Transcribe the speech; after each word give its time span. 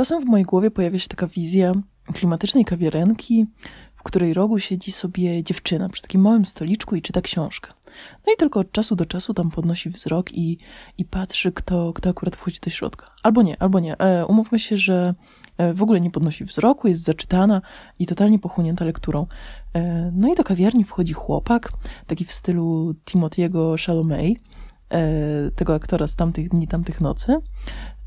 Czasem 0.00 0.24
w 0.24 0.28
mojej 0.28 0.44
głowie 0.44 0.70
pojawia 0.70 0.98
się 0.98 1.08
taka 1.08 1.26
wizja 1.26 1.72
klimatycznej 2.12 2.64
kawiarenki, 2.64 3.46
w 3.94 4.02
której 4.02 4.34
rogu 4.34 4.58
siedzi 4.58 4.92
sobie 4.92 5.44
dziewczyna 5.44 5.88
przy 5.88 6.02
takim 6.02 6.20
małym 6.20 6.46
stoliczku 6.46 6.96
i 6.96 7.02
czyta 7.02 7.20
książkę. 7.20 7.72
No 8.26 8.32
i 8.32 8.36
tylko 8.36 8.60
od 8.60 8.72
czasu 8.72 8.96
do 8.96 9.06
czasu 9.06 9.34
tam 9.34 9.50
podnosi 9.50 9.90
wzrok 9.90 10.32
i, 10.32 10.58
i 10.98 11.04
patrzy, 11.04 11.52
kto, 11.52 11.92
kto 11.92 12.10
akurat 12.10 12.36
wchodzi 12.36 12.60
do 12.64 12.70
środka. 12.70 13.10
Albo 13.22 13.42
nie, 13.42 13.62
albo 13.62 13.80
nie. 13.80 13.98
E, 13.98 14.26
umówmy 14.26 14.58
się, 14.58 14.76
że 14.76 15.14
e, 15.58 15.74
w 15.74 15.82
ogóle 15.82 16.00
nie 16.00 16.10
podnosi 16.10 16.44
wzroku, 16.44 16.88
jest 16.88 17.02
zaczytana 17.02 17.62
i 17.98 18.06
totalnie 18.06 18.38
pochłonięta 18.38 18.84
lekturą. 18.84 19.26
E, 19.74 20.10
no 20.14 20.32
i 20.32 20.34
do 20.34 20.44
kawiarni 20.44 20.84
wchodzi 20.84 21.12
chłopak, 21.12 21.72
taki 22.06 22.24
w 22.24 22.32
stylu 22.32 22.94
Timothy'ego 23.04 23.86
Chalamet, 23.86 24.38
tego 25.56 25.74
aktora 25.74 26.06
z 26.06 26.16
tamtych 26.16 26.48
dni, 26.48 26.68
tamtych 26.68 27.00
nocy. 27.00 27.36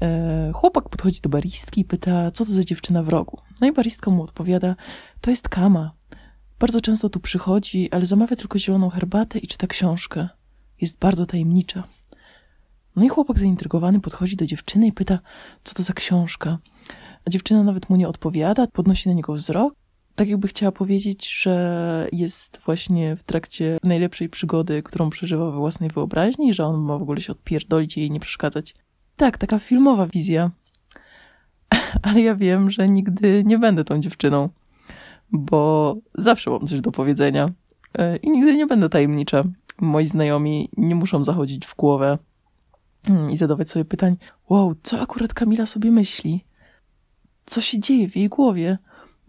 E, 0.02 0.52
chłopak 0.54 0.90
podchodzi 0.90 1.22
do 1.22 1.30
baristki 1.30 1.82
i 1.82 1.86
pyta, 1.86 2.32
co 2.32 2.46
to 2.46 2.52
za 2.52 2.64
dziewczyna 2.64 3.04
w 3.04 3.10
rogu. 3.10 3.38
No 3.62 3.68
i 3.68 3.72
baristka 3.72 4.12
mu 4.12 4.24
odpowiada, 4.24 4.76
to 5.22 5.30
jest 5.30 5.50
Kama. 5.50 5.92
Bardzo 6.60 6.82
często 6.82 7.10
tu 7.10 7.20
przychodzi, 7.20 7.92
ale 7.92 8.06
zamawia 8.06 8.36
tylko 8.36 8.60
zieloną 8.60 8.90
herbatę 8.90 9.40
i 9.40 9.48
czyta 9.48 9.68
książkę. 9.68 10.30
Jest 10.82 11.00
bardzo 11.00 11.26
tajemnicza. 11.26 11.84
No 12.96 13.04
i 13.04 13.10
chłopak 13.10 13.40
zaintrygowany 13.40 14.00
podchodzi 14.00 14.36
do 14.36 14.46
dziewczyny 14.46 14.88
i 14.88 14.92
pyta, 14.94 15.20
co 15.64 15.76
to 15.76 15.84
za 15.84 15.94
książka. 15.94 16.58
A 17.26 17.30
dziewczyna 17.30 17.64
nawet 17.64 17.90
mu 17.90 17.96
nie 17.96 18.08
odpowiada, 18.08 18.68
podnosi 18.68 19.10
na 19.10 19.16
niego 19.16 19.34
wzrok. 19.34 19.74
Tak 20.16 20.30
jakby 20.30 20.48
chciała 20.48 20.72
powiedzieć, 20.72 21.42
że 21.42 22.08
jest 22.12 22.60
właśnie 22.66 23.16
w 23.16 23.24
trakcie 23.24 23.78
najlepszej 23.84 24.30
przygody, 24.30 24.84
którą 24.84 25.10
przeżywa 25.10 25.52
we 25.52 25.58
własnej 25.58 25.90
wyobraźni, 25.90 26.54
że 26.54 26.66
on 26.66 26.82
ma 26.82 26.98
w 26.98 27.02
ogóle 27.02 27.22
się 27.22 27.32
odpierdolić 27.32 27.98
i 27.98 28.00
jej 28.00 28.12
nie 28.12 28.20
przeszkadzać. 28.20 28.76
Tak, 29.16 29.38
taka 29.38 29.60
filmowa 29.60 30.08
wizja. 30.08 30.52
Ale 32.04 32.22
ja 32.22 32.36
wiem, 32.36 32.72
że 32.72 32.90
nigdy 32.90 33.44
nie 33.46 33.58
będę 33.60 33.84
tą 33.84 34.00
dziewczyną, 34.00 34.50
bo 35.32 35.96
zawsze 36.16 36.52
mam 36.52 36.68
coś 36.68 36.82
do 36.82 36.92
powiedzenia 36.92 37.50
e, 37.98 38.18
i 38.18 38.30
nigdy 38.30 38.56
nie 38.56 38.68
będę 38.68 38.90
tajemnicza. 38.90 39.44
Moi 39.82 40.08
znajomi 40.08 40.70
nie 40.78 40.96
muszą 40.96 41.24
zachodzić 41.24 41.66
w 41.66 41.76
głowę 41.76 42.18
hmm, 43.08 43.32
i 43.32 43.38
zadawać 43.38 43.70
sobie 43.70 43.86
pytań: 43.86 44.18
Wow, 44.50 44.76
co 44.84 45.02
akurat 45.02 45.34
Kamila 45.34 45.66
sobie 45.66 45.92
myśli? 45.92 46.46
Co 47.46 47.62
się 47.62 47.80
dzieje 47.80 48.10
w 48.10 48.16
jej 48.16 48.30
głowie? 48.30 48.78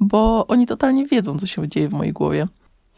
Bo 0.00 0.46
oni 0.46 0.66
totalnie 0.66 1.06
wiedzą, 1.06 1.38
co 1.38 1.46
się 1.46 1.68
dzieje 1.68 1.88
w 1.88 1.92
mojej 1.92 2.12
głowie. 2.12 2.48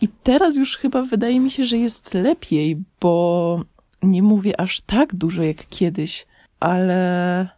I 0.00 0.08
teraz 0.08 0.56
już 0.56 0.76
chyba 0.76 1.02
wydaje 1.02 1.40
mi 1.40 1.50
się, 1.50 1.64
że 1.64 1.76
jest 1.76 2.14
lepiej, 2.14 2.82
bo 3.00 3.60
nie 4.02 4.22
mówię 4.22 4.60
aż 4.60 4.80
tak 4.80 5.14
dużo 5.14 5.42
jak 5.42 5.68
kiedyś 5.68 6.26
ale 6.60 7.48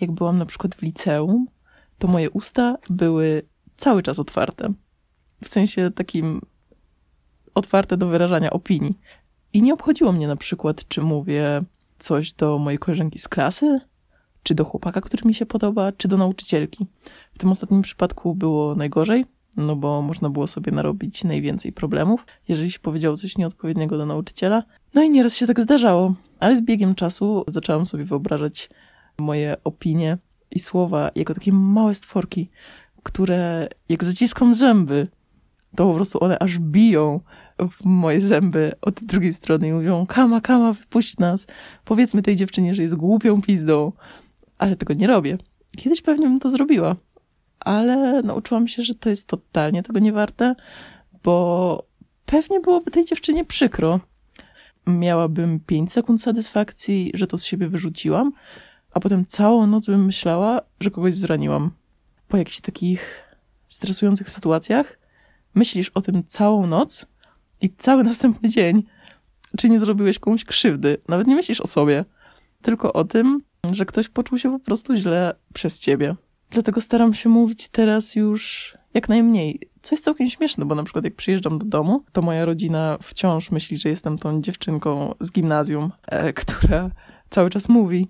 jak 0.00 0.12
byłam 0.12 0.38
na 0.38 0.46
przykład 0.46 0.74
w 0.74 0.82
liceum, 0.82 1.46
to 1.98 2.08
moje 2.08 2.30
usta 2.30 2.76
były 2.90 3.42
cały 3.76 4.02
czas 4.02 4.18
otwarte. 4.18 4.72
W 5.44 5.48
sensie 5.48 5.90
takim 5.94 6.40
otwarte 7.54 7.96
do 7.96 8.06
wyrażania 8.06 8.50
opinii. 8.50 8.98
I 9.52 9.62
nie 9.62 9.74
obchodziło 9.74 10.12
mnie 10.12 10.28
na 10.28 10.36
przykład, 10.36 10.88
czy 10.88 11.02
mówię 11.02 11.60
coś 11.98 12.32
do 12.32 12.58
mojej 12.58 12.78
koleżanki 12.78 13.18
z 13.18 13.28
klasy, 13.28 13.80
czy 14.44 14.54
do 14.54 14.64
chłopaka, 14.64 15.00
który 15.00 15.28
mi 15.28 15.34
się 15.34 15.46
podoba, 15.46 15.92
czy 15.92 16.08
do 16.08 16.16
nauczycielki. 16.16 16.86
W 17.34 17.38
tym 17.38 17.50
ostatnim 17.50 17.82
przypadku 17.82 18.34
było 18.34 18.74
najgorzej, 18.74 19.24
no 19.56 19.76
bo 19.76 20.02
można 20.02 20.30
było 20.30 20.46
sobie 20.46 20.72
narobić 20.72 21.24
najwięcej 21.24 21.72
problemów, 21.72 22.26
jeżeli 22.48 22.70
się 22.70 22.78
powiedziało 22.78 23.16
coś 23.16 23.38
nieodpowiedniego 23.38 23.98
do 23.98 24.06
nauczyciela. 24.06 24.62
No 24.94 25.02
i 25.02 25.10
nieraz 25.10 25.36
się 25.36 25.46
tak 25.46 25.60
zdarzało, 25.60 26.14
ale 26.40 26.56
z 26.56 26.60
biegiem 26.60 26.94
czasu 26.94 27.44
zaczęłam 27.48 27.86
sobie 27.86 28.04
wyobrażać 28.04 28.70
moje 29.18 29.56
opinie 29.64 30.18
i 30.50 30.58
słowa 30.58 31.10
jako 31.14 31.34
takie 31.34 31.52
małe 31.52 31.94
stworki, 31.94 32.50
które 33.02 33.68
jak 33.88 34.04
zaciskam 34.04 34.54
zęby, 34.54 35.08
to 35.76 35.86
po 35.86 35.94
prostu 35.94 36.24
one 36.24 36.38
aż 36.38 36.58
biją 36.58 37.20
w 37.58 37.84
moje 37.84 38.20
zęby 38.20 38.72
od 38.82 39.04
drugiej 39.04 39.34
strony 39.34 39.68
i 39.68 39.72
mówią 39.72 40.06
kama, 40.06 40.40
kama, 40.40 40.72
wypuść 40.72 41.18
nas. 41.18 41.46
Powiedzmy 41.84 42.22
tej 42.22 42.36
dziewczynie, 42.36 42.74
że 42.74 42.82
jest 42.82 42.94
głupią 42.94 43.42
pizdą. 43.42 43.92
Ale 44.58 44.76
tego 44.76 44.94
nie 44.94 45.06
robię. 45.06 45.38
Kiedyś 45.76 46.02
pewnie 46.02 46.28
bym 46.28 46.38
to 46.38 46.50
zrobiła. 46.50 46.96
Ale 47.60 48.22
nauczyłam 48.22 48.68
się, 48.68 48.82
że 48.82 48.94
to 48.94 49.08
jest 49.08 49.26
totalnie 49.26 49.82
tego 49.82 49.98
nie 49.98 50.12
warte, 50.12 50.54
bo 51.22 51.86
pewnie 52.26 52.60
byłoby 52.60 52.90
tej 52.90 53.04
dziewczynie 53.04 53.44
przykro 53.44 54.00
miałabym 54.86 55.60
5 55.60 55.92
sekund 55.92 56.22
satysfakcji, 56.22 57.10
że 57.14 57.26
to 57.26 57.38
z 57.38 57.44
siebie 57.44 57.68
wyrzuciłam, 57.68 58.32
a 58.90 59.00
potem 59.00 59.26
całą 59.26 59.66
noc 59.66 59.86
bym 59.86 60.04
myślała, 60.04 60.60
że 60.80 60.90
kogoś 60.90 61.14
zraniłam. 61.14 61.70
Po 62.28 62.36
jakichś 62.36 62.60
takich 62.60 63.24
stresujących 63.68 64.30
sytuacjach 64.30 64.98
myślisz 65.54 65.88
o 65.88 66.00
tym 66.00 66.22
całą 66.26 66.66
noc 66.66 67.06
i 67.60 67.70
cały 67.70 68.04
następny 68.10 68.48
dzień, 68.48 68.82
czy 69.58 69.68
nie 69.68 69.78
zrobiłeś 69.78 70.18
komuś 70.18 70.44
krzywdy. 70.44 70.96
Nawet 71.08 71.26
nie 71.26 71.34
myślisz 71.34 71.60
o 71.60 71.66
sobie, 71.66 72.04
tylko 72.62 72.92
o 72.92 73.04
tym, 73.04 73.42
że 73.74 73.84
ktoś 73.84 74.08
poczuł 74.08 74.38
się 74.38 74.50
po 74.50 74.58
prostu 74.58 74.96
źle 74.96 75.34
przez 75.54 75.80
ciebie. 75.80 76.16
Dlatego 76.50 76.80
staram 76.80 77.14
się 77.14 77.28
mówić 77.28 77.68
teraz 77.68 78.16
już 78.16 78.74
jak 78.94 79.08
najmniej. 79.08 79.60
Co 79.82 79.94
jest 79.94 80.04
całkiem 80.04 80.30
śmieszne, 80.30 80.64
bo 80.64 80.74
na 80.74 80.82
przykład 80.82 81.04
jak 81.04 81.14
przyjeżdżam 81.14 81.58
do 81.58 81.66
domu, 81.66 82.04
to 82.12 82.22
moja 82.22 82.44
rodzina 82.44 82.98
wciąż 83.02 83.50
myśli, 83.50 83.76
że 83.76 83.88
jestem 83.88 84.18
tą 84.18 84.40
dziewczynką 84.42 85.14
z 85.20 85.32
gimnazjum, 85.32 85.92
e, 86.06 86.32
która 86.32 86.90
cały 87.30 87.50
czas 87.50 87.68
mówi. 87.68 88.08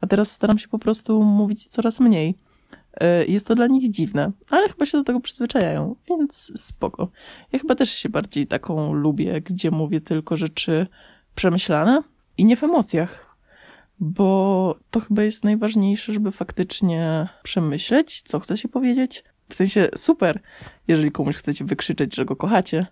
A 0.00 0.06
teraz 0.06 0.30
staram 0.30 0.58
się 0.58 0.68
po 0.68 0.78
prostu 0.78 1.22
mówić 1.22 1.66
coraz 1.66 2.00
mniej. 2.00 2.34
E, 3.00 3.24
jest 3.24 3.46
to 3.46 3.54
dla 3.54 3.66
nich 3.66 3.90
dziwne, 3.90 4.32
ale 4.50 4.68
chyba 4.68 4.86
się 4.86 4.98
do 4.98 5.04
tego 5.04 5.20
przyzwyczajają, 5.20 5.96
więc 6.08 6.52
spoko. 6.54 7.08
Ja 7.52 7.58
chyba 7.58 7.74
też 7.74 7.90
się 7.90 8.08
bardziej 8.08 8.46
taką 8.46 8.92
lubię, 8.92 9.40
gdzie 9.40 9.70
mówię 9.70 10.00
tylko 10.00 10.36
rzeczy 10.36 10.86
przemyślane 11.34 12.02
i 12.38 12.44
nie 12.44 12.56
w 12.56 12.64
emocjach, 12.64 13.25
bo 14.00 14.78
to 14.90 15.00
chyba 15.00 15.22
jest 15.22 15.44
najważniejsze, 15.44 16.12
żeby 16.12 16.32
faktycznie 16.32 17.28
przemyśleć, 17.42 18.22
co 18.22 18.40
chce 18.40 18.56
się 18.56 18.68
powiedzieć, 18.68 19.24
w 19.48 19.54
sensie 19.54 19.88
super, 19.96 20.40
jeżeli 20.88 21.12
komuś 21.12 21.36
chcecie 21.36 21.64
wykrzyczeć, 21.64 22.16
że 22.16 22.24
go 22.24 22.36
kochacie. 22.36 22.86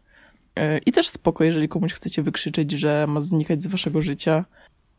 E, 0.57 0.79
I 0.79 0.93
też 0.93 1.09
spoko, 1.09 1.45
jeżeli 1.45 1.69
komuś 1.69 1.93
chcecie 1.93 2.23
wykrzyczeć, 2.23 2.73
że 2.73 3.07
ma 3.07 3.21
znikać 3.21 3.63
z 3.63 3.67
waszego 3.67 4.03
życia, 4.03 4.45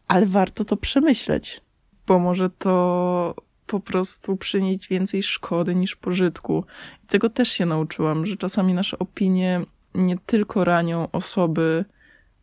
ale 0.08 0.26
warto 0.26 0.66
to 0.66 0.78
przemyśleć, 0.78 1.62
bo 2.08 2.20
może 2.20 2.50
to 2.50 3.36
po 3.68 3.80
prostu 3.80 4.38
przynieść 4.38 4.88
więcej 4.88 5.24
szkody 5.24 5.76
niż 5.76 5.96
pożytku. 5.96 6.66
I 7.04 7.08
tego 7.08 7.30
też 7.30 7.50
się 7.50 7.66
nauczyłam, 7.66 8.26
że 8.26 8.38
czasami 8.38 8.74
nasze 8.74 9.00
opinie 9.00 9.62
nie 9.96 10.18
tylko 10.26 10.64
ranią 10.64 11.12
osoby, 11.12 11.86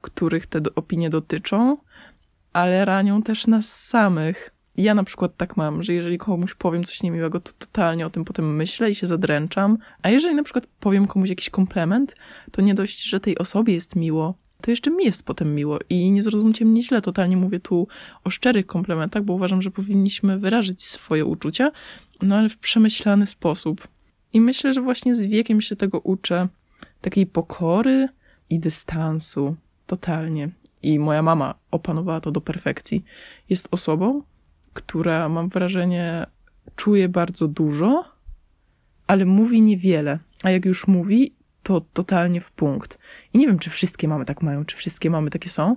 których 0.01 0.47
te 0.47 0.61
opinie 0.75 1.11
dotyczą, 1.11 1.77
ale 2.53 2.85
ranią 2.85 3.23
też 3.23 3.47
nas 3.47 3.87
samych. 3.87 4.51
Ja 4.77 4.95
na 4.95 5.05
przykład 5.05 5.37
tak 5.37 5.57
mam, 5.57 5.83
że 5.83 5.95
jeżeli 5.95 6.19
komuś 6.19 6.55
powiem 6.55 6.85
coś 6.85 7.03
niemiłego, 7.03 7.41
to 7.41 7.53
totalnie 7.59 8.07
o 8.07 8.11
tym 8.11 8.25
potem 8.25 8.57
myślę 8.57 8.91
i 8.91 8.95
się 8.95 9.07
zadręczam. 9.07 9.79
A 10.03 10.09
jeżeli 10.09 10.35
na 10.35 10.43
przykład 10.43 10.67
powiem 10.81 11.07
komuś 11.07 11.29
jakiś 11.29 11.51
komplement, 11.51 12.17
to 12.51 12.63
nie 12.63 12.75
dość, 12.75 13.03
że 13.03 13.21
tej 13.21 13.39
osobie 13.39 13.75
jest 13.75 13.97
miło, 13.97 14.35
to 14.63 14.71
jeszcze 14.71 14.91
mi 14.91 15.05
jest 15.05 15.25
potem 15.25 15.55
miło. 15.55 15.79
I 15.91 16.11
nie 16.11 16.23
zrozumcie 16.23 16.65
mnie 16.65 16.83
źle, 16.83 17.03
totalnie 17.03 17.37
mówię 17.37 17.61
tu 17.61 17.89
o 18.25 18.31
szczerych 18.31 18.67
komplementach, 18.67 19.23
bo 19.23 19.33
uważam, 19.33 19.63
że 19.63 19.71
powinniśmy 19.71 20.39
wyrazić 20.39 20.85
swoje 20.85 21.25
uczucia, 21.25 21.73
no 22.23 22.37
ale 22.37 22.49
w 22.49 22.59
przemyślany 22.59 23.27
sposób. 23.27 23.89
I 24.33 24.41
myślę, 24.41 24.73
że 24.73 24.81
właśnie 24.81 25.15
z 25.15 25.23
wiekiem 25.23 25.61
się 25.61 25.77
tego 25.77 26.01
uczę, 26.01 26.49
takiej 27.01 27.27
pokory 27.27 28.09
i 28.51 28.59
dystansu. 28.59 29.57
Totalnie. 29.87 30.49
I 30.83 30.99
moja 30.99 31.23
mama 31.23 31.55
opanowała 31.71 32.21
to 32.21 32.31
do 32.31 32.41
perfekcji. 32.41 33.05
Jest 33.49 33.69
osobą, 33.71 34.23
która 34.73 35.29
mam 35.29 35.49
wrażenie 35.49 36.27
czuje 36.77 37.09
bardzo 37.09 37.49
dużo, 37.49 38.05
ale 39.07 39.25
mówi 39.25 39.63
niewiele. 39.63 40.19
A 40.43 40.51
jak 40.51 40.65
już 40.65 40.87
mówi, 40.87 41.35
to 41.63 41.81
totalnie 41.93 42.41
w 42.41 42.53
punkt. 42.53 42.99
I 43.35 43.39
nie 43.39 43.47
wiem, 43.47 43.59
czy 43.59 43.71
wszystkie 43.71 44.09
mamy 44.09 44.25
tak 44.25 44.43
mają, 44.43 44.65
czy 44.65 44.77
wszystkie 44.77 45.11
mamy 45.11 45.31
takie 45.31 45.49
są. 45.49 45.77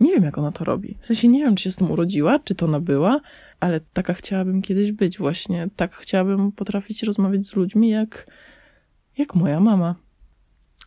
Nie 0.00 0.12
wiem, 0.12 0.24
jak 0.24 0.38
ona 0.38 0.52
to 0.52 0.64
robi. 0.64 0.96
W 1.00 1.06
sensie 1.06 1.28
nie 1.28 1.44
wiem, 1.44 1.56
czy 1.56 1.64
się 1.64 1.72
z 1.72 1.76
tym 1.76 1.90
urodziła, 1.90 2.38
czy 2.38 2.54
to 2.54 2.66
nabyła, 2.66 3.20
ale 3.60 3.80
taka 3.92 4.14
chciałabym 4.14 4.62
kiedyś 4.62 4.92
być 4.92 5.18
właśnie. 5.18 5.68
Tak 5.76 5.92
chciałabym 5.92 6.52
potrafić 6.52 7.02
rozmawiać 7.02 7.46
z 7.46 7.56
ludźmi, 7.56 7.88
jak, 7.88 8.26
jak 9.18 9.34
moja 9.34 9.60
mama. 9.60 9.94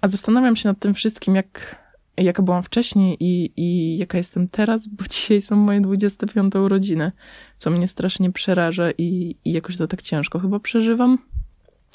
A 0.02 0.08
zastanawiam 0.08 0.56
się 0.56 0.70
nad 0.70 0.80
tym 0.80 0.94
wszystkim, 0.94 1.36
jak 1.36 1.82
jaka 2.18 2.44
byłam 2.44 2.64
wcześniej 2.64 3.18
i, 3.20 3.54
i 3.58 3.98
jaka 3.98 4.18
jestem 4.18 4.48
teraz, 4.48 4.88
bo 4.88 5.04
dzisiaj 5.12 5.42
są 5.42 5.56
moje 5.56 5.82
25 5.82 6.56
urodziny, 6.56 7.12
co 7.58 7.70
mnie 7.70 7.88
strasznie 7.88 8.32
przeraża 8.32 8.92
i, 8.98 9.36
i 9.46 9.52
jakoś 9.52 9.78
to 9.78 9.88
tak 9.88 10.02
ciężko 10.02 10.40
chyba 10.40 10.60
przeżywam, 10.60 11.18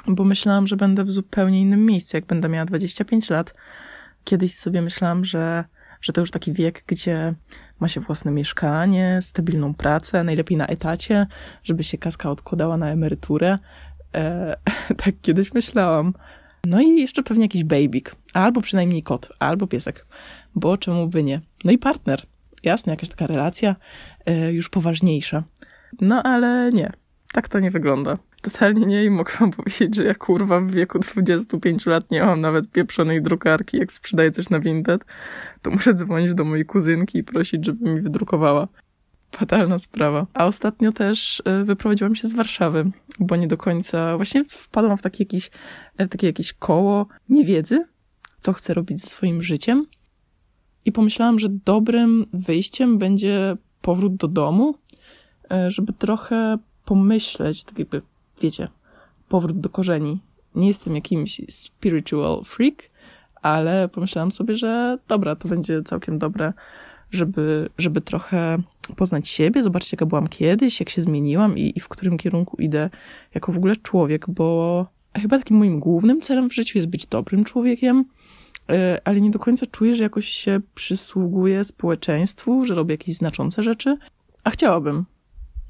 bo 0.07 0.25
myślałam, 0.25 0.67
że 0.67 0.77
będę 0.77 1.05
w 1.05 1.11
zupełnie 1.11 1.61
innym 1.61 1.87
miejscu, 1.87 2.17
jak 2.17 2.27
będę 2.27 2.49
miała 2.49 2.65
25 2.65 3.31
lat. 3.31 3.55
Kiedyś 4.25 4.55
sobie 4.55 4.83
myślałam, 4.83 5.25
że, 5.25 5.65
że 6.01 6.13
to 6.13 6.21
już 6.21 6.31
taki 6.31 6.53
wiek, 6.53 6.85
gdzie 6.87 7.35
ma 7.81 7.89
się 7.89 8.01
własne 8.01 8.33
mieszkanie, 8.33 9.19
stabilną 9.23 9.75
pracę, 9.75 10.25
najlepiej 10.25 10.57
na 10.57 10.67
etacie, 10.67 11.27
żeby 11.65 11.85
się 11.85 11.99
kaska 11.99 12.31
odkładała 12.31 12.77
na 12.77 12.91
emeryturę. 12.91 13.59
E, 14.15 14.57
tak 15.05 15.15
kiedyś 15.23 15.55
myślałam. 15.55 16.15
No 16.67 16.81
i 16.81 17.01
jeszcze 17.01 17.23
pewnie 17.23 17.45
jakiś 17.45 17.65
babyk, 17.65 18.17
albo 18.35 18.61
przynajmniej 18.61 19.03
kot, 19.03 19.29
albo 19.39 19.67
piesek, 19.67 20.07
bo 20.55 20.79
czemu 20.79 21.09
by 21.09 21.23
nie. 21.23 21.41
No 21.65 21.73
i 21.73 21.79
partner, 21.79 22.23
jasne, 22.63 22.93
jakaś 22.93 23.09
taka 23.09 23.27
relacja 23.27 23.77
e, 24.27 24.53
już 24.53 24.69
poważniejsza. 24.69 25.45
No 26.01 26.23
ale 26.23 26.71
nie, 26.73 26.93
tak 27.33 27.49
to 27.49 27.61
nie 27.61 27.71
wygląda. 27.71 28.19
Totalnie 28.43 28.87
nie 28.87 29.05
i 29.05 29.11
mogę 29.11 29.33
wam 29.41 29.51
powiedzieć, 29.51 29.95
że 29.95 30.05
ja 30.05 30.15
kurwa 30.15 30.61
w 30.61 30.71
wieku 30.71 30.99
25 30.99 31.87
lat 31.87 32.11
nie 32.11 32.23
mam 32.23 32.41
nawet 32.41 32.71
pieprzonej 32.71 33.23
drukarki, 33.23 33.77
jak 33.79 33.93
sprzedaję 33.93 34.31
coś 34.31 34.51
na 34.51 34.61
Vinted, 34.61 35.05
to 35.63 35.71
muszę 35.71 35.95
dzwonić 35.95 36.35
do 36.35 36.45
mojej 36.45 36.65
kuzynki 36.65 37.19
i 37.19 37.25
prosić, 37.25 37.67
żeby 37.67 37.91
mi 37.91 38.01
wydrukowała. 38.01 38.69
Fatalna 39.31 39.79
sprawa. 39.79 40.27
A 40.35 40.47
ostatnio 40.47 40.93
też 40.93 41.43
e, 41.45 41.65
wyprowadziłam 41.65 42.15
się 42.15 42.29
z 42.29 42.35
Warszawy, 42.35 42.91
bo 43.19 43.37
nie 43.37 43.47
do 43.47 43.57
końca, 43.57 44.17
właśnie 44.17 44.45
wpadłam 44.45 44.97
w 44.97 45.03
takie 45.03 45.25
jakieś, 45.25 45.51
w 45.99 46.09
takie 46.09 46.27
jakieś 46.27 46.53
koło 46.53 47.07
niewiedzy, 47.29 47.85
co 48.41 48.53
chcę 48.53 48.75
robić 48.75 49.01
ze 49.01 49.07
swoim 49.07 49.43
życiem. 49.43 49.87
I 50.85 50.93
pomyślałam, 50.93 51.39
że 51.39 51.49
dobrym 51.49 52.27
wyjściem 52.33 52.99
będzie 52.99 53.57
powrót 53.83 54.17
do 54.17 54.29
domu, 54.29 54.75
e, 55.51 55.71
żeby 55.71 55.93
trochę 55.93 56.59
pomyśleć, 56.85 57.65
tak 57.65 57.79
jakby, 57.79 58.03
wiecie, 58.43 58.69
powrót 59.29 59.61
do 59.61 59.69
korzeni. 59.69 60.21
Nie 60.55 60.69
jestem 60.69 60.95
jakimś 60.95 61.41
spiritual 61.49 62.45
freak, 62.45 62.91
ale 63.43 63.89
pomyślałam 63.89 64.33
sobie, 64.33 64.55
że 64.55 64.99
dobra, 65.09 65.37
to 65.37 65.49
będzie 65.49 65.83
całkiem 65.83 66.19
dobre, 66.19 66.53
żeby, 67.11 67.69
żeby 67.79 68.01
trochę 68.01 68.59
poznać 68.97 69.29
siebie, 69.29 69.63
zobaczyć, 69.63 69.93
jaka 69.93 70.07
byłam 70.07 70.27
kiedyś, 70.27 70.81
jak 70.81 70.89
się 70.89 71.03
zmieniłam 71.03 71.59
i, 71.59 71.73
i 71.77 71.81
w 71.81 71.89
którym 71.89 72.19
kierunku 72.19 72.57
idę 72.57 72.91
jako 73.35 73.53
w 73.53 73.57
ogóle 73.57 73.77
człowiek, 73.77 74.31
bo 74.31 74.87
chyba 75.15 75.39
takim 75.39 75.57
moim 75.57 75.81
głównym 75.81 76.21
celem 76.21 76.49
w 76.49 76.55
życiu 76.55 76.79
jest 76.79 76.89
być 76.89 77.07
dobrym 77.07 77.45
człowiekiem, 77.45 78.05
e, 78.71 79.01
ale 79.05 79.21
nie 79.21 79.31
do 79.31 79.39
końca 79.39 79.67
czuję, 79.67 79.95
że 79.95 80.05
jakoś 80.05 80.29
się 80.29 80.61
przysługuję 80.75 81.65
społeczeństwu, 81.65 82.65
że 82.65 82.75
robię 82.75 82.95
jakieś 82.95 83.15
znaczące 83.15 83.63
rzeczy, 83.63 83.97
a 84.45 84.51
chciałabym. 84.51 85.05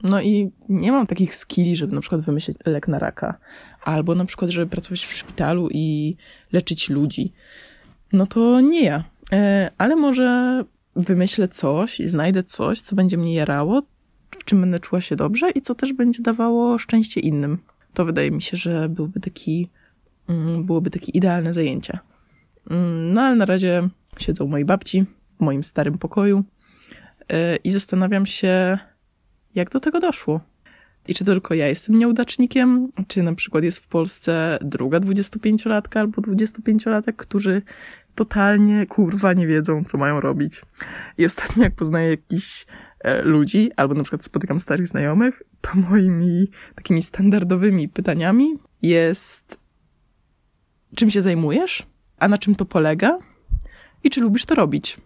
No 0.02 0.20
i 0.20 0.50
nie 0.68 0.92
mam 0.92 1.06
takich 1.06 1.34
skilli, 1.34 1.76
żeby 1.76 1.94
na 1.94 2.00
przykład 2.00 2.20
wymyślić 2.20 2.58
lek 2.66 2.88
na 2.88 2.98
raka, 2.98 3.38
albo 3.84 4.14
na 4.14 4.24
przykład, 4.24 4.50
żeby 4.50 4.66
pracować 4.66 5.06
w 5.06 5.12
szpitalu 5.12 5.68
i 5.72 6.16
leczyć 6.52 6.90
ludzi. 6.90 7.32
No 8.12 8.26
to 8.26 8.60
nie 8.60 8.84
ja. 8.84 9.04
E, 9.32 9.70
ale 9.78 9.96
może 9.96 10.64
wymyślę 10.96 11.48
coś 11.48 12.00
i 12.00 12.08
znajdę 12.08 12.42
coś, 12.42 12.80
co 12.80 12.96
będzie 12.96 13.18
mnie 13.18 13.34
jarało, 13.34 13.82
w 14.30 14.44
czym 14.44 14.60
będę 14.60 14.80
czuła 14.80 15.00
się 15.00 15.16
dobrze 15.16 15.50
i 15.50 15.62
co 15.62 15.74
też 15.74 15.92
będzie 15.92 16.22
dawało 16.22 16.78
szczęście 16.78 17.20
innym. 17.20 17.58
To 17.94 18.04
wydaje 18.04 18.30
mi 18.30 18.42
się, 18.42 18.56
że 18.56 18.88
byłby 18.88 19.20
taki, 19.20 19.68
mm, 20.28 20.64
byłoby 20.64 20.90
takie 20.90 21.12
idealne 21.12 21.52
zajęcie. 21.52 21.98
Mm, 22.70 23.12
no 23.12 23.22
ale 23.22 23.36
na 23.36 23.44
razie 23.44 23.88
siedzę 24.18 24.44
u 24.44 24.48
mojej 24.48 24.64
babci 24.64 25.04
w 25.38 25.40
moim 25.40 25.64
starym 25.64 25.98
pokoju 25.98 26.44
e, 27.28 27.56
i 27.56 27.70
zastanawiam 27.70 28.26
się, 28.26 28.78
jak 29.54 29.70
do 29.70 29.80
tego 29.80 30.00
doszło. 30.00 30.40
I 31.08 31.14
czy 31.14 31.24
tylko 31.24 31.54
ja 31.54 31.68
jestem 31.68 31.98
nieudacznikiem, 31.98 32.92
czy 33.08 33.22
na 33.22 33.34
przykład 33.34 33.64
jest 33.64 33.78
w 33.78 33.86
Polsce 33.86 34.58
druga 34.62 34.98
25-latka 34.98 35.98
albo 35.98 36.22
25-latek, 36.22 37.12
którzy 37.16 37.62
totalnie 38.16 38.86
kurwa 38.86 39.32
nie 39.32 39.46
wiedzą, 39.46 39.84
co 39.84 39.98
mają 39.98 40.20
robić. 40.20 40.62
I 41.18 41.24
ostatnio, 41.24 41.62
jak 41.62 41.74
poznaję 41.74 42.10
jakichś 42.10 42.66
e, 43.00 43.22
ludzi, 43.22 43.70
albo 43.76 43.94
na 43.94 44.02
przykład 44.02 44.24
spotykam 44.24 44.60
starych 44.60 44.86
znajomych, 44.86 45.42
to 45.60 45.70
moimi 45.90 46.50
takimi 46.74 47.02
standardowymi 47.02 47.88
pytaniami 47.88 48.58
jest: 48.82 49.58
czym 50.94 51.10
się 51.10 51.22
zajmujesz? 51.22 51.86
A 52.18 52.28
na 52.28 52.38
czym 52.38 52.54
to 52.54 52.64
polega? 52.64 53.18
I 54.04 54.10
czy 54.10 54.20
lubisz 54.20 54.44
to 54.44 54.54
robić? 54.54 54.96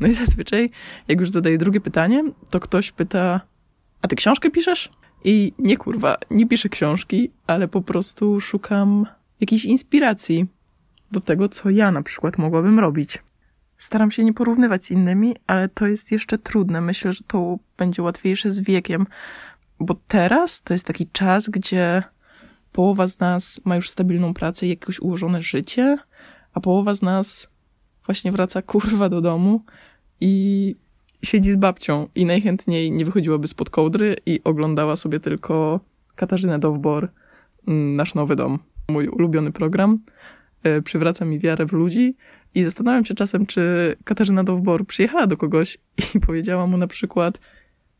No 0.00 0.06
i 0.06 0.12
zazwyczaj, 0.12 0.70
jak 1.08 1.20
już 1.20 1.30
zadaję 1.30 1.58
drugie 1.58 1.80
pytanie, 1.80 2.24
to 2.50 2.60
ktoś 2.60 2.92
pyta: 2.92 3.40
A 4.02 4.08
ty 4.08 4.16
książkę 4.16 4.50
piszesz? 4.50 4.90
I 5.24 5.52
nie 5.58 5.76
kurwa, 5.76 6.16
nie 6.30 6.46
piszę 6.48 6.68
książki, 6.68 7.30
ale 7.46 7.68
po 7.68 7.82
prostu 7.82 8.40
szukam 8.40 9.06
jakiejś 9.40 9.64
inspiracji 9.64 10.46
do 11.10 11.20
tego, 11.20 11.48
co 11.48 11.70
ja 11.70 11.90
na 11.90 12.02
przykład 12.02 12.38
mogłabym 12.38 12.78
robić. 12.78 13.22
Staram 13.78 14.10
się 14.10 14.24
nie 14.24 14.34
porównywać 14.34 14.84
z 14.84 14.90
innymi, 14.90 15.36
ale 15.46 15.68
to 15.68 15.86
jest 15.86 16.12
jeszcze 16.12 16.38
trudne. 16.38 16.80
Myślę, 16.80 17.12
że 17.12 17.24
to 17.26 17.58
będzie 17.78 18.02
łatwiejsze 18.02 18.52
z 18.52 18.60
wiekiem, 18.60 19.06
bo 19.80 19.96
teraz 20.08 20.62
to 20.62 20.74
jest 20.74 20.86
taki 20.86 21.06
czas, 21.06 21.48
gdzie 21.48 22.02
połowa 22.72 23.06
z 23.06 23.18
nas 23.18 23.60
ma 23.64 23.76
już 23.76 23.90
stabilną 23.90 24.34
pracę 24.34 24.66
i 24.66 24.68
jakieś 24.68 25.00
ułożone 25.00 25.42
życie, 25.42 25.98
a 26.54 26.60
połowa 26.60 26.94
z 26.94 27.02
nas 27.02 27.48
właśnie 28.06 28.32
wraca 28.32 28.62
kurwa 28.72 29.08
do 29.08 29.20
domu 29.20 29.64
i 30.20 30.76
siedzi 31.22 31.52
z 31.52 31.56
babcią 31.56 32.08
i 32.14 32.26
najchętniej 32.26 32.92
nie 32.92 33.04
wychodziłaby 33.04 33.48
spod 33.48 33.70
kołdry 33.70 34.16
i 34.26 34.40
oglądała 34.44 34.96
sobie 34.96 35.20
tylko 35.20 35.80
Katarzynę 36.16 36.58
Dowbor, 36.58 37.08
mm, 37.68 37.96
nasz 37.96 38.14
nowy 38.14 38.36
dom, 38.36 38.58
mój 38.88 39.08
ulubiony 39.08 39.52
program. 39.52 39.98
E, 40.62 40.82
przywraca 40.82 41.24
mi 41.24 41.38
wiarę 41.38 41.66
w 41.66 41.72
ludzi 41.72 42.16
i 42.54 42.64
zastanawiam 42.64 43.04
się 43.04 43.14
czasem, 43.14 43.46
czy 43.46 43.96
Katarzyna 44.04 44.44
Dowbor 44.44 44.86
przyjechała 44.86 45.26
do 45.26 45.36
kogoś 45.36 45.78
i 46.14 46.20
powiedziała 46.26 46.66
mu 46.66 46.76
na 46.76 46.86
przykład 46.86 47.40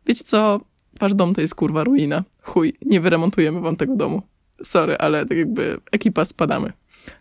wiecie 0.07 0.25
co, 0.25 0.61
wasz 1.01 1.15
dom 1.15 1.35
to 1.35 1.41
jest 1.41 1.55
kurwa 1.55 1.85
ruina. 1.85 2.25
Chuj, 2.43 2.73
nie 2.87 3.01
wyremontujemy 3.01 3.61
wam 3.61 3.77
tego 3.77 3.97
domu. 3.97 4.23
Sorry, 4.63 4.97
ale 4.99 5.27
tak 5.27 5.39
jakby 5.39 5.81
ekipa 5.93 6.25
spadamy. 6.25 6.73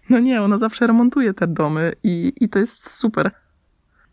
No 0.09 0.19
nie, 0.19 0.41
ona 0.41 0.57
zawsze 0.57 0.87
remontuje 0.87 1.33
te 1.33 1.47
domy 1.47 1.93
i, 2.03 2.33
i 2.41 2.49
to 2.49 2.59
jest 2.59 2.89
super. 2.89 3.31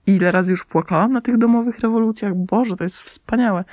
Ile 0.06 0.30
razy 0.30 0.50
już 0.50 0.64
płakałam 0.64 1.12
na 1.12 1.20
tych 1.20 1.38
domowych 1.38 1.78
rewolucjach. 1.78 2.34
Boże, 2.34 2.76
to 2.76 2.84
jest 2.84 3.00
wspaniałe. 3.00 3.64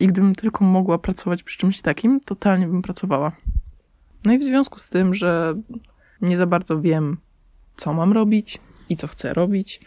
I 0.00 0.06
gdybym 0.06 0.34
tylko 0.34 0.64
mogła 0.64 0.98
pracować 0.98 1.42
przy 1.42 1.58
czymś 1.58 1.80
takim, 1.80 2.20
totalnie 2.20 2.66
bym 2.66 2.82
pracowała. 2.82 3.32
No 4.24 4.32
i 4.32 4.38
w 4.38 4.44
związku 4.44 4.78
z 4.78 4.88
tym, 4.88 5.14
że 5.14 5.54
nie 6.22 6.36
za 6.36 6.46
bardzo 6.46 6.80
wiem, 6.80 7.16
co 7.76 7.94
mam 7.94 8.12
robić 8.12 8.58
i 8.88 8.96
co 8.96 9.06
chcę 9.06 9.34
robić, 9.34 9.80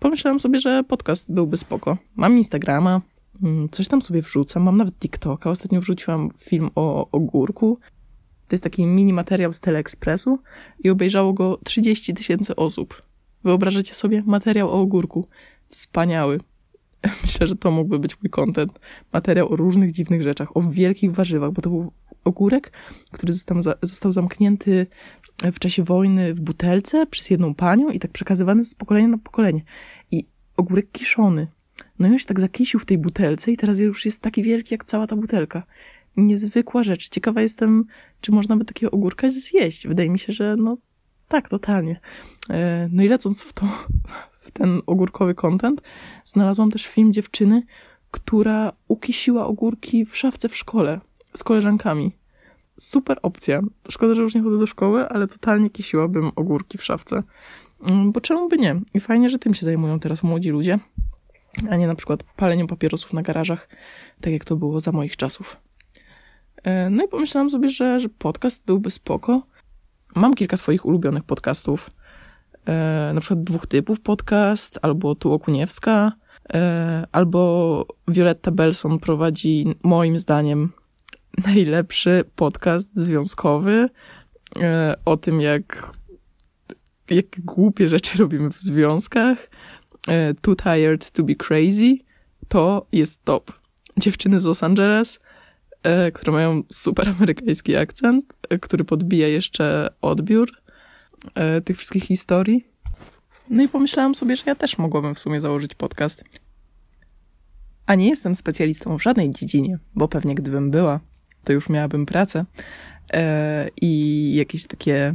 pomyślałam 0.00 0.40
sobie, 0.40 0.58
że 0.58 0.84
podcast 0.84 1.32
byłby 1.32 1.56
spoko. 1.56 1.98
Mam 2.16 2.38
Instagrama, 2.38 3.00
mm, 3.42 3.68
coś 3.68 3.88
tam 3.88 4.02
sobie 4.02 4.22
wrzucam, 4.22 4.62
mam 4.62 4.76
nawet 4.76 4.98
TikToka. 4.98 5.50
Ostatnio 5.50 5.80
wrzuciłam 5.80 6.28
film 6.38 6.70
o 6.74 7.10
ogórku. 7.10 7.78
To 8.48 8.54
jest 8.54 8.64
taki 8.64 8.86
mini 8.86 9.12
materiał 9.12 9.52
z 9.52 9.60
Teleekspresu 9.60 10.38
i 10.84 10.90
obejrzało 10.90 11.32
go 11.32 11.60
30 11.64 12.14
tysięcy 12.14 12.56
osób. 12.56 13.02
Wyobrażacie 13.44 13.94
sobie 13.94 14.22
materiał 14.26 14.70
o 14.70 14.80
ogórku? 14.80 15.28
Wspaniały. 15.68 16.40
Myślę, 17.22 17.46
że 17.46 17.56
to 17.56 17.70
mógłby 17.70 17.98
być 17.98 18.22
mój 18.22 18.30
content. 18.30 18.72
Materiał 19.12 19.52
o 19.52 19.56
różnych 19.56 19.92
dziwnych 19.92 20.22
rzeczach, 20.22 20.56
o 20.56 20.62
wielkich 20.62 21.12
warzywach, 21.12 21.52
bo 21.52 21.62
to 21.62 21.70
był 21.70 21.92
ogórek, 22.24 22.72
który 23.10 23.32
został, 23.32 23.62
został 23.82 24.12
zamknięty 24.12 24.86
w 25.52 25.58
czasie 25.58 25.82
wojny 25.82 26.34
w 26.34 26.40
butelce 26.40 27.06
przez 27.06 27.30
jedną 27.30 27.54
panią 27.54 27.90
i 27.90 27.98
tak 27.98 28.10
przekazywany 28.10 28.64
z 28.64 28.74
pokolenia 28.74 29.08
na 29.08 29.18
pokolenie. 29.18 29.62
I 30.10 30.26
ogórek 30.56 30.92
kiszony. 30.92 31.46
No 31.98 32.08
i 32.08 32.10
on 32.10 32.18
się 32.18 32.26
tak 32.26 32.40
zakisił 32.40 32.80
w 32.80 32.84
tej 32.84 32.98
butelce 32.98 33.52
i 33.52 33.56
teraz 33.56 33.78
już 33.78 34.04
jest 34.04 34.20
taki 34.20 34.42
wielki 34.42 34.74
jak 34.74 34.84
cała 34.84 35.06
ta 35.06 35.16
butelka. 35.16 35.62
Niezwykła 36.16 36.82
rzecz. 36.82 37.08
Ciekawa 37.08 37.42
jestem, 37.42 37.84
czy 38.20 38.32
można 38.32 38.56
by 38.56 38.64
takiego 38.64 38.90
ogórka 38.90 39.30
zjeść. 39.30 39.86
Wydaje 39.86 40.10
mi 40.10 40.18
się, 40.18 40.32
że 40.32 40.56
no 40.56 40.76
tak, 41.28 41.48
totalnie. 41.48 42.00
E, 42.50 42.88
no 42.92 43.02
i 43.02 43.08
lecąc 43.08 43.42
w 43.42 43.52
to, 43.52 43.66
w 44.46 44.50
ten 44.50 44.80
ogórkowy 44.86 45.34
content, 45.34 45.82
znalazłam 46.24 46.70
też 46.70 46.86
film 46.86 47.12
dziewczyny, 47.12 47.62
która 48.10 48.72
ukisiła 48.88 49.46
ogórki 49.46 50.04
w 50.04 50.16
szafce 50.16 50.48
w 50.48 50.56
szkole 50.56 51.00
z 51.34 51.44
koleżankami. 51.44 52.17
Super 52.78 53.18
opcja. 53.22 53.60
Szkoda, 53.90 54.14
że 54.14 54.22
już 54.22 54.34
nie 54.34 54.42
chodzę 54.42 54.58
do 54.58 54.66
szkoły, 54.66 55.08
ale 55.08 55.26
totalnie 55.26 55.70
kisiłabym 55.70 56.30
ogórki 56.36 56.78
w 56.78 56.84
szafce. 56.84 57.22
Mm, 57.88 58.12
bo 58.12 58.20
czemu 58.20 58.48
by 58.48 58.58
nie? 58.58 58.80
I 58.94 59.00
fajnie, 59.00 59.28
że 59.28 59.38
tym 59.38 59.54
się 59.54 59.64
zajmują 59.66 60.00
teraz 60.00 60.22
młodzi 60.22 60.50
ludzie, 60.50 60.78
a 61.70 61.76
nie 61.76 61.86
na 61.86 61.94
przykład 61.94 62.22
paleniem 62.22 62.66
papierosów 62.66 63.12
na 63.12 63.22
garażach, 63.22 63.68
tak 64.20 64.32
jak 64.32 64.44
to 64.44 64.56
było 64.56 64.80
za 64.80 64.92
moich 64.92 65.16
czasów. 65.16 65.56
E, 66.64 66.90
no 66.90 67.04
i 67.04 67.08
pomyślałam 67.08 67.50
sobie, 67.50 67.68
że, 67.68 68.00
że 68.00 68.08
podcast 68.08 68.64
byłby 68.66 68.90
spoko, 68.90 69.42
mam 70.14 70.34
kilka 70.34 70.56
swoich 70.56 70.86
ulubionych 70.86 71.24
podcastów. 71.24 71.90
E, 72.66 73.10
na 73.14 73.20
przykład 73.20 73.44
dwóch 73.44 73.66
typów 73.66 74.00
podcast, 74.00 74.78
albo 74.82 75.14
Tu 75.14 75.32
Okuniewska, 75.32 76.12
e, 76.52 77.06
albo 77.12 77.86
Violetta 78.08 78.50
Belson 78.50 78.98
prowadzi 78.98 79.74
moim 79.82 80.18
zdaniem 80.18 80.72
najlepszy 81.46 82.24
podcast 82.36 82.96
związkowy 82.96 83.88
e, 84.56 84.94
o 85.04 85.16
tym, 85.16 85.40
jak, 85.40 85.92
jak 87.10 87.40
głupie 87.40 87.88
rzeczy 87.88 88.18
robimy 88.18 88.50
w 88.50 88.58
związkach. 88.58 89.50
e, 90.08 90.34
Too 90.34 90.56
Tired 90.56 91.10
to 91.10 91.22
be 91.22 91.34
Crazy, 91.34 91.96
to 92.48 92.86
jest 92.92 93.24
top. 93.24 93.52
Dziewczyny 93.96 94.40
z 94.40 94.44
Los 94.44 94.62
Angeles, 94.62 95.20
e, 95.82 96.12
które 96.12 96.32
mają 96.32 96.62
super 96.72 97.08
amerykański 97.08 97.76
akcent, 97.76 98.24
który 98.60 98.84
podbija 98.84 99.28
jeszcze 99.28 99.88
odbiór 100.00 100.50
tych 101.64 101.76
wszystkich 101.76 102.04
historii. 102.04 102.64
No 103.50 103.62
i 103.62 103.68
pomyślałam 103.68 104.14
sobie, 104.14 104.36
że 104.36 104.42
ja 104.46 104.54
też 104.54 104.78
mogłabym 104.78 105.14
w 105.14 105.18
sumie 105.18 105.40
założyć 105.40 105.74
podcast. 105.74 106.24
A 107.86 107.94
nie 107.94 108.08
jestem 108.08 108.34
specjalistą 108.34 108.98
w 108.98 109.02
żadnej 109.02 109.30
dziedzinie, 109.30 109.78
bo 109.94 110.08
pewnie 110.08 110.34
gdybym 110.34 110.70
była, 110.70 111.00
to 111.44 111.52
już 111.52 111.68
miałabym 111.68 112.06
pracę 112.06 112.44
i 113.80 114.34
jakieś 114.34 114.66
takie 114.66 115.14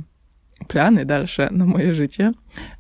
plany 0.68 1.06
dalsze 1.06 1.50
na 1.52 1.66
moje 1.66 1.94
życie, 1.94 2.32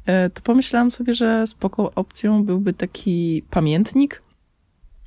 e, 0.06 0.30
to 0.30 0.42
pomyślałam 0.42 0.92
sobie, 0.92 1.14
że 1.14 1.48
spoko 1.48 1.92
opcją 1.96 2.44
byłby 2.44 2.74
taki 2.74 3.44
pamiętnik. 3.50 4.22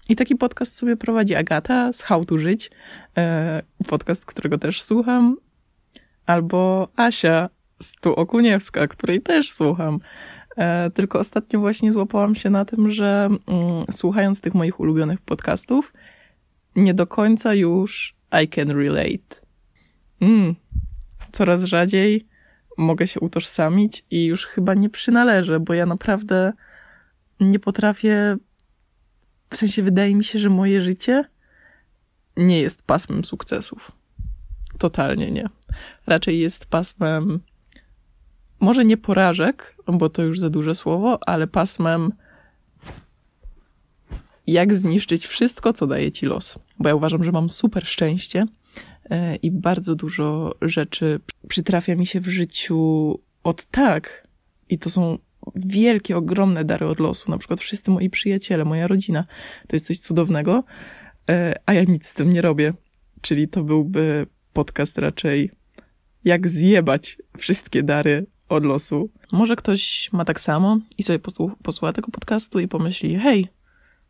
I 0.09 0.17
taki 0.17 0.37
podcast 0.37 0.77
sobie 0.77 0.97
prowadzi 0.97 1.35
Agata 1.35 1.93
z 1.93 2.03
How 2.03 2.25
to 2.25 2.39
Żyć, 2.39 2.71
e, 3.17 3.63
podcast, 3.89 4.27
którego 4.27 4.59
też 4.59 4.83
słucham, 4.83 5.37
albo 6.27 6.89
Asia 6.97 7.49
z 7.83 7.95
Tu 7.95 8.15
Okuniewska, 8.15 8.89
której 8.89 9.21
też 9.21 9.51
słucham. 9.51 9.99
E, 10.57 10.91
tylko 10.91 11.19
ostatnio 11.19 11.61
właśnie 11.61 11.93
złapałam 11.93 12.35
się 12.35 12.51
na 12.51 12.65
tym, 12.65 12.91
że 12.91 13.29
mm, 13.47 13.85
słuchając 13.91 14.41
tych 14.41 14.55
moich 14.55 14.81
ulubionych 14.81 15.21
podcastów, 15.21 15.93
nie 16.77 16.95
do 16.95 17.07
końca 17.07 17.55
już 17.55 18.16
I 18.43 18.49
can 18.49 18.69
relate. 18.69 19.41
Mm, 20.21 20.55
coraz 21.33 21.65
rzadziej 21.65 22.27
mogę 22.79 23.07
się 23.07 23.21
utożsamić 23.21 24.05
i 24.11 24.25
już 24.25 24.47
chyba 24.47 24.75
nie 24.75 24.91
przynależę, 24.91 25.61
bo 25.61 25.75
ja 25.75 25.87
naprawdę 25.87 26.53
nie 27.41 27.59
potrafię. 27.59 28.37
W 29.51 29.57
sensie 29.57 29.83
wydaje 29.83 30.15
mi 30.15 30.25
się, 30.25 30.39
że 30.39 30.51
moje 30.51 30.81
życie 30.81 31.25
nie 32.37 32.61
jest 32.61 32.83
pasmem 32.83 33.25
sukcesów. 33.25 33.93
Totalnie 34.79 35.31
nie. 35.31 35.47
Raczej 36.07 36.41
jest 36.41 36.67
pasmem, 36.67 37.41
może 38.61 38.85
nie 38.85 38.97
porażek, 38.97 39.77
bo 39.87 40.11
to 40.11 40.23
już 40.23 40.41
za 40.41 40.51
duże 40.51 40.75
słowo, 40.75 41.29
ale 41.29 41.47
pasmem, 41.47 42.13
jak 44.47 44.77
zniszczyć 44.77 45.27
wszystko, 45.27 45.73
co 45.73 45.87
daje 45.87 46.13
ci 46.13 46.27
los. 46.27 46.59
Bo 46.79 46.89
ja 46.89 46.95
uważam, 46.95 47.25
że 47.25 47.33
mam 47.33 47.51
super 47.51 47.87
szczęście 47.87 48.47
E, 49.11 49.37
i 49.37 49.51
bardzo 49.51 49.95
dużo 49.95 50.55
rzeczy 50.63 51.21
przytrafia 51.49 51.97
mi 51.97 52.07
się 52.07 52.21
w 52.21 52.29
życiu 52.29 53.21
od 53.43 53.65
tak. 53.65 54.29
I 54.69 54.79
to 54.79 54.91
są 54.91 55.19
wielkie, 55.55 56.17
ogromne 56.17 56.65
dary 56.65 56.87
od 56.87 57.01
losu. 57.01 57.31
Na 57.31 57.39
przykład 57.39 57.61
wszyscy 57.61 57.91
moi 57.91 58.11
przyjaciele, 58.11 58.65
moja 58.65 58.87
rodzina. 58.87 59.25
To 59.69 59.77
jest 59.77 59.87
coś 59.87 59.99
cudownego, 59.99 60.65
e, 61.31 61.55
a 61.67 61.75
ja 61.75 61.85
nic 61.85 62.07
z 62.07 62.15
tym 62.15 62.33
nie 62.33 62.41
robię. 62.41 62.73
Czyli 63.21 63.49
to 63.49 63.65
byłby 63.65 64.27
podcast 64.53 64.99
raczej 64.99 65.51
jak 66.25 66.49
zjebać 66.49 67.19
wszystkie 67.39 67.83
dary 67.83 68.27
od 68.49 68.65
losu. 68.65 69.11
Może 69.33 69.57
ktoś 69.57 70.13
ma 70.13 70.25
tak 70.25 70.41
samo 70.41 70.79
i 70.99 71.03
sobie 71.03 71.19
posłucha 71.63 71.93
tego 71.93 72.11
podcastu 72.11 72.61
i 72.61 72.69
pomyśli, 72.69 73.17
hej, 73.17 73.49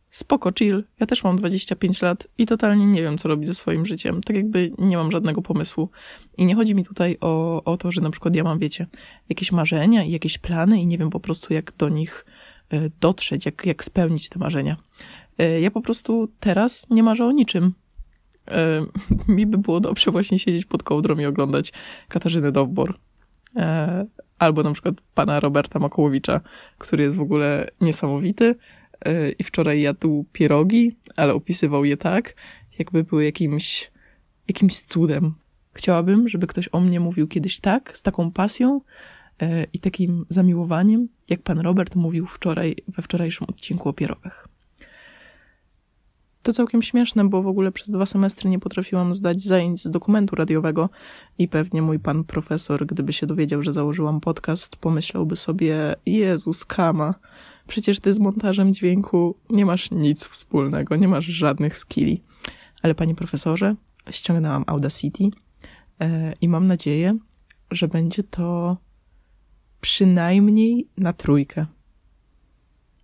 spoko, 0.09 0.51
chill. 0.51 0.83
Ja 0.99 1.05
też 1.05 1.23
mam 1.23 1.37
25 1.37 2.01
lat 2.01 2.27
i 2.37 2.45
totalnie 2.45 2.87
nie 2.87 3.01
wiem, 3.01 3.17
co 3.17 3.27
robić 3.27 3.47
ze 3.47 3.53
swoim 3.53 3.85
życiem. 3.85 4.23
Tak 4.23 4.35
jakby 4.35 4.71
nie 4.77 4.97
mam 4.97 5.11
żadnego 5.11 5.41
pomysłu. 5.41 5.89
I 6.37 6.45
nie 6.45 6.55
chodzi 6.55 6.75
mi 6.75 6.85
tutaj 6.85 7.17
o, 7.21 7.63
o 7.63 7.77
to, 7.77 7.91
że 7.91 8.01
na 8.01 8.09
przykład 8.09 8.35
ja 8.35 8.43
mam, 8.43 8.59
wiecie, 8.59 8.87
jakieś 9.29 9.51
marzenia 9.51 10.03
i 10.03 10.11
jakieś 10.11 10.37
plany 10.37 10.81
i 10.81 10.87
nie 10.87 10.97
wiem 10.97 11.09
po 11.09 11.19
prostu, 11.19 11.53
jak 11.53 11.71
do 11.75 11.89
nich 11.89 12.25
e, 12.69 12.89
dotrzeć, 12.99 13.45
jak, 13.45 13.65
jak 13.65 13.83
spełnić 13.83 14.29
te 14.29 14.39
marzenia. 14.39 14.77
E, 15.37 15.61
ja 15.61 15.71
po 15.71 15.81
prostu 15.81 16.27
teraz 16.39 16.87
nie 16.89 17.03
marzę 17.03 17.25
o 17.25 17.31
niczym. 17.31 17.73
E, 18.47 18.85
mi 19.35 19.45
by 19.45 19.57
było 19.57 19.79
dobrze 19.79 20.11
właśnie 20.11 20.39
siedzieć 20.39 20.65
pod 20.65 20.83
kołdrą 20.83 21.17
i 21.17 21.25
oglądać 21.25 21.73
Katarzynę 22.07 22.51
Dowbor. 22.51 22.99
Albo 24.39 24.63
na 24.63 24.73
przykład 24.73 24.95
pana 25.13 25.39
Roberta 25.39 25.79
Makołowicza, 25.79 26.41
który 26.77 27.03
jest 27.03 27.15
w 27.15 27.21
ogóle 27.21 27.69
niesamowity, 27.81 28.55
i 29.39 29.43
wczoraj 29.43 29.81
jadł 29.81 30.25
pierogi, 30.33 30.97
ale 31.15 31.33
opisywał 31.33 31.85
je 31.85 31.97
tak, 31.97 32.35
jakby 32.79 33.03
były 33.03 33.25
jakimś, 33.25 33.91
jakimś 34.47 34.79
cudem. 34.79 35.33
Chciałabym, 35.73 36.27
żeby 36.27 36.47
ktoś 36.47 36.69
o 36.71 36.79
mnie 36.79 36.99
mówił 36.99 37.27
kiedyś 37.27 37.59
tak, 37.59 37.97
z 37.97 38.03
taką 38.03 38.31
pasją 38.31 38.81
e, 39.41 39.63
i 39.73 39.79
takim 39.79 40.25
zamiłowaniem, 40.29 41.07
jak 41.29 41.41
pan 41.41 41.59
Robert 41.59 41.95
mówił 41.95 42.25
wczoraj, 42.25 42.75
we 42.87 43.03
wczorajszym 43.03 43.47
odcinku 43.49 43.89
o 43.89 43.93
pierogach. 43.93 44.47
To 46.47 46.53
całkiem 46.53 46.81
śmieszne, 46.81 47.29
bo 47.29 47.41
w 47.41 47.47
ogóle 47.47 47.71
przez 47.71 47.89
dwa 47.89 48.05
semestry 48.05 48.49
nie 48.49 48.59
potrafiłam 48.59 49.13
zdać 49.13 49.41
zajęć 49.41 49.83
z 49.83 49.89
dokumentu 49.89 50.35
radiowego 50.35 50.89
i 51.37 51.47
pewnie 51.47 51.81
mój 51.81 51.99
pan 51.99 52.23
profesor, 52.23 52.85
gdyby 52.85 53.13
się 53.13 53.27
dowiedział, 53.27 53.63
że 53.63 53.73
założyłam 53.73 54.21
podcast, 54.21 54.75
pomyślałby 54.75 55.35
sobie, 55.35 55.95
Jezus, 56.05 56.65
kama, 56.65 57.15
przecież 57.67 57.99
ty 57.99 58.13
z 58.13 58.19
montażem 58.19 58.73
dźwięku 58.73 59.35
nie 59.49 59.65
masz 59.65 59.91
nic 59.91 60.23
wspólnego, 60.23 60.95
nie 60.95 61.07
masz 61.07 61.25
żadnych 61.25 61.77
skilli. 61.77 62.21
Ale 62.81 62.95
panie 62.95 63.15
profesorze, 63.15 63.75
ściągnęłam 64.09 64.63
Audacity 64.67 65.23
yy, 65.23 65.29
i 66.41 66.49
mam 66.49 66.67
nadzieję, 66.67 67.17
że 67.71 67.87
będzie 67.87 68.23
to 68.23 68.77
przynajmniej 69.81 70.87
na 70.97 71.13
trójkę. 71.13 71.65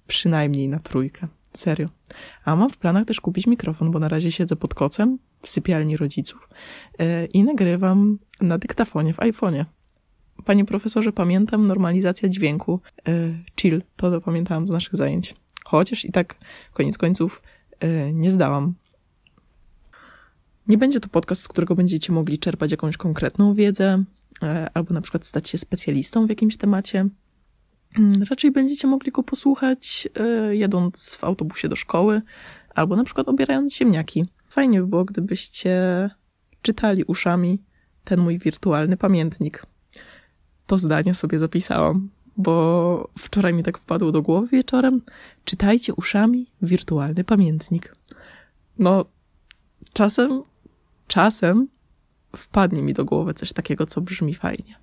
Przynajmniej 0.08 0.70
na 0.70 0.80
trójkę. 0.80 1.28
Serio. 1.54 1.88
A 2.46 2.56
mam 2.56 2.70
w 2.70 2.78
planach 2.78 3.06
też 3.06 3.22
kupić 3.22 3.48
mikrofon, 3.48 3.92
bo 3.92 4.00
na 4.00 4.08
razie 4.08 4.32
siedzę 4.32 4.56
pod 4.56 4.74
kocem 4.74 5.18
w 5.42 5.50
sypialni 5.50 5.98
rodziców 5.98 6.50
yy, 7.00 7.26
i 7.26 7.44
nagrywam 7.44 8.20
na 8.42 8.58
dyktafonie 8.58 9.14
w 9.14 9.18
iPhone'ie. 9.18 9.66
Panie 10.46 10.66
profesorze, 10.66 11.12
pamiętam 11.12 11.68
normalizacja 11.68 12.30
dźwięku. 12.30 12.80
Yy, 13.08 13.44
chill, 13.60 13.82
to 13.96 14.10
zapamiętałam 14.10 14.68
z 14.68 14.72
naszych 14.72 14.96
zajęć. 14.96 15.36
Chociaż 15.66 16.06
i 16.06 16.12
tak 16.12 16.36
koniec 16.74 16.98
końców 16.98 17.42
yy, 17.82 18.14
nie 18.14 18.32
zdałam. 18.32 18.74
Nie 20.68 20.78
będzie 20.78 21.00
to 21.00 21.10
podcast, 21.10 21.42
z 21.42 21.48
którego 21.48 21.76
będziecie 21.76 22.14
mogli 22.14 22.40
czerpać 22.40 22.72
jakąś 22.72 22.98
konkretną 22.98 23.54
wiedzę, 23.54 24.04
albo 24.74 24.94
na 24.94 25.02
przykład 25.02 25.26
stać 25.26 25.50
się 25.50 25.58
specjalistą 25.58 26.26
w 26.26 26.30
jakimś 26.30 26.58
temacie. 26.58 27.10
Mm, 28.00 28.14
raczej 28.30 28.52
będziecie 28.52 28.88
mogli 28.88 29.12
go 29.12 29.24
posłuchać 29.24 30.08
e, 30.16 30.56
jadąc 30.56 31.16
w 31.16 31.24
autobusie 31.24 31.70
do 31.70 31.76
szkoły, 31.76 32.22
albo 32.76 32.96
na 32.96 33.04
przykład 33.04 33.28
obierając 33.28 33.76
ziemniaki. 33.76 34.26
Fajnie 34.46 34.82
by 34.82 34.88
było, 34.88 35.06
gdybyście 35.06 36.10
czytali 36.62 37.04
uszami 37.04 37.62
ten 38.04 38.20
mój 38.20 38.40
wirtualny 38.40 38.98
pamiętnik. 38.98 39.66
To 40.68 40.78
zdanie 40.78 41.14
sobie 41.14 41.40
zapisałam, 41.40 42.10
bo 42.38 43.10
wczoraj 43.20 43.54
mi 43.54 43.64
tak 43.64 43.78
wpadło 43.78 44.12
do 44.12 44.22
głowy 44.22 44.48
wieczorem. 44.48 45.02
Czytajcie 45.46 45.94
uszami 45.94 46.52
wirtualny 46.62 47.24
pamiętnik. 47.24 47.96
No, 48.80 49.06
czasem, 49.94 50.44
czasem 51.08 51.68
wpadnie 52.36 52.82
mi 52.82 52.94
do 52.94 53.06
głowy 53.06 53.34
coś 53.34 53.54
takiego, 53.54 53.86
co 53.86 54.02
brzmi 54.02 54.34
fajnie 54.34 54.83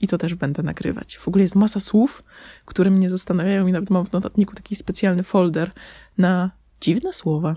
i 0.00 0.08
to 0.08 0.18
też 0.18 0.34
będę 0.34 0.62
nagrywać. 0.62 1.16
W 1.16 1.28
ogóle 1.28 1.42
jest 1.42 1.54
masa 1.54 1.80
słów, 1.80 2.22
które 2.64 2.90
mnie 2.90 3.10
zastanawiają 3.10 3.66
i 3.66 3.72
nawet 3.72 3.90
mam 3.90 4.06
w 4.06 4.12
notatniku 4.12 4.54
taki 4.54 4.76
specjalny 4.76 5.22
folder 5.22 5.70
na 6.18 6.50
dziwne 6.80 7.12
słowa 7.12 7.56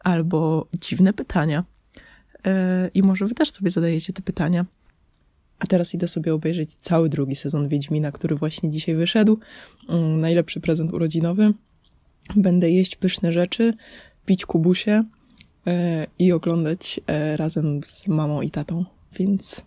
albo 0.00 0.68
dziwne 0.80 1.12
pytania. 1.12 1.64
E, 2.46 2.90
I 2.94 3.02
może 3.02 3.26
wy 3.26 3.34
też 3.34 3.50
sobie 3.50 3.70
zadajecie 3.70 4.12
te 4.12 4.22
pytania. 4.22 4.66
A 5.58 5.66
teraz 5.66 5.94
idę 5.94 6.08
sobie 6.08 6.34
obejrzeć 6.34 6.74
cały 6.74 7.08
drugi 7.08 7.36
sezon 7.36 7.68
Wiedźmina, 7.68 8.12
który 8.12 8.36
właśnie 8.36 8.70
dzisiaj 8.70 8.94
wyszedł. 8.94 9.38
Mm, 9.88 10.20
najlepszy 10.20 10.60
prezent 10.60 10.92
urodzinowy. 10.92 11.52
Będę 12.36 12.70
jeść 12.70 12.96
pyszne 12.96 13.32
rzeczy, 13.32 13.74
pić 14.26 14.46
kubusie 14.46 15.04
e, 15.66 16.06
i 16.18 16.32
oglądać 16.32 17.00
e, 17.06 17.36
razem 17.36 17.80
z 17.84 18.08
mamą 18.08 18.42
i 18.42 18.50
tatą. 18.50 18.84
Więc 19.18 19.64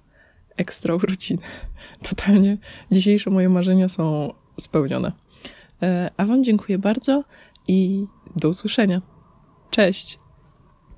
ekstra 0.60 0.96
urodziny. 0.96 1.42
Totalnie 2.10 2.58
dzisiejsze 2.92 3.30
moje 3.30 3.50
marzenia 3.50 3.90
są 3.90 4.34
spełnione. 4.60 5.12
E, 5.82 6.12
a 6.18 6.26
Wam 6.26 6.44
dziękuję 6.44 6.78
bardzo 6.78 7.24
i 7.68 8.06
do 8.36 8.50
usłyszenia. 8.50 9.02
Cześć! 9.72 10.20